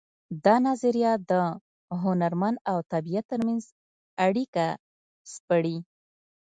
دا 0.45 0.55
نظریه 0.67 1.13
د 1.29 1.31
هنرمن 2.03 2.55
او 2.71 2.77
طبیعت 2.91 3.25
ترمنځ 3.31 3.63
اړیکه 4.25 4.65
سپړي 5.33 5.77